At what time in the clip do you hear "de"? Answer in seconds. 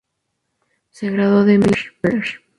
1.45-1.59